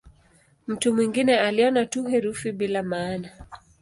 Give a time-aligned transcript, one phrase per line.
[0.67, 3.29] Mtu mwingine aliona tu herufi bila maana.